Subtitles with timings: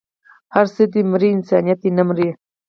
[0.55, 2.27] هر څه دې مري انسانيت دې نه مري